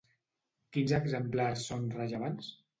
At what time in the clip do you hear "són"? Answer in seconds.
1.69-1.87